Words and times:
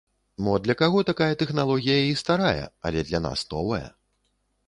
Мо, 0.45 0.53
для 0.67 0.75
каго 0.79 1.01
такая 1.09 1.27
тэхналогія 1.41 1.99
і 2.05 2.17
старая, 2.23 2.65
але 2.91 2.99
для 3.09 3.19
нас 3.29 3.43
новая. 3.53 3.85